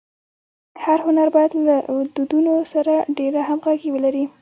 [0.83, 1.75] هر هنر باید له
[2.15, 4.23] دودونو سره ډېره همږغي ولري.